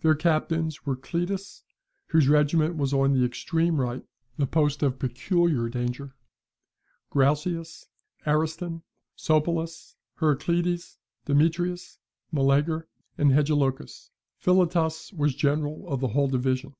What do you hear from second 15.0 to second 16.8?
was general of the whole division.